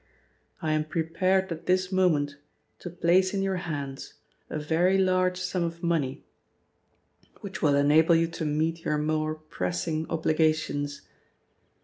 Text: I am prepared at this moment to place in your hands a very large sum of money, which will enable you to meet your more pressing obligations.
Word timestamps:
I 0.63 0.71
am 0.71 0.83
prepared 0.85 1.51
at 1.51 1.67
this 1.67 1.91
moment 1.91 2.37
to 2.79 2.89
place 2.89 3.35
in 3.35 3.43
your 3.43 3.57
hands 3.57 4.15
a 4.49 4.57
very 4.57 4.97
large 4.97 5.39
sum 5.39 5.63
of 5.63 5.83
money, 5.83 6.23
which 7.41 7.61
will 7.61 7.75
enable 7.75 8.15
you 8.15 8.25
to 8.25 8.43
meet 8.45 8.83
your 8.83 8.97
more 8.97 9.35
pressing 9.35 10.07
obligations. 10.09 11.03